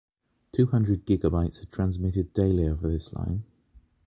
[0.51, 3.43] Two hundred gigabytes are transmitted daily over this line.